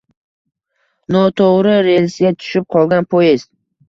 [1.15, 3.49] noto‘g‘ri relsga tushib qolgan poyezd